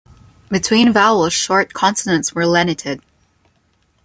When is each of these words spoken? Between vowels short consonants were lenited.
Between 0.49 0.91
vowels 0.91 1.31
short 1.31 1.73
consonants 1.73 2.33
were 2.33 2.45
lenited. 2.47 3.03